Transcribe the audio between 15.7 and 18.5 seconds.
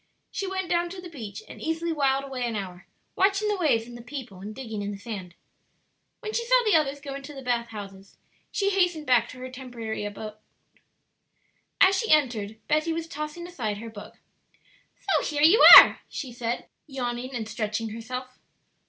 are!" she said, yawning and stretching herself.